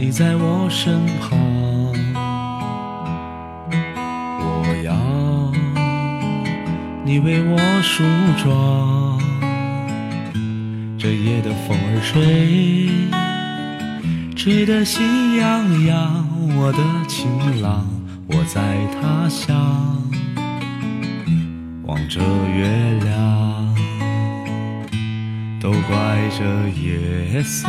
[0.00, 1.36] 你在我身旁，
[4.38, 4.94] 我要
[7.04, 8.04] 你为我梳
[8.40, 9.18] 妆。
[10.96, 12.88] 这夜的风儿吹，
[14.36, 15.02] 吹得喜
[15.36, 16.24] 洋洋，
[16.56, 16.78] 我的
[17.08, 17.28] 情
[17.60, 17.84] 郎，
[18.28, 20.00] 我在他乡
[21.86, 22.20] 望着
[22.56, 23.74] 月亮，
[25.60, 26.44] 都怪这
[26.80, 27.68] 夜色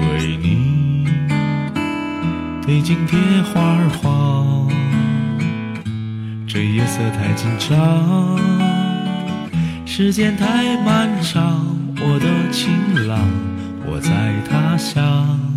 [0.00, 1.06] 为你
[2.66, 3.18] 对镜贴
[3.52, 4.68] 花黄。
[6.46, 8.38] 这夜色太紧张，
[9.84, 13.18] 时间太漫长，我的情郎，
[13.86, 14.10] 我在
[14.48, 15.53] 他乡。